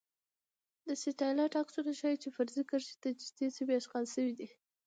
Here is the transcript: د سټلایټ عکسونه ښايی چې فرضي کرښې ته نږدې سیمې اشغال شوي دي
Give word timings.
د 0.85 0.87
سټلایټ 1.01 1.53
عکسونه 1.61 1.91
ښايی 1.99 2.17
چې 2.23 2.29
فرضي 2.35 2.63
کرښې 2.69 2.95
ته 3.01 3.09
نږدې 3.15 3.47
سیمې 3.55 3.73
اشغال 3.77 4.05
شوي 4.13 4.33
دي 4.39 4.47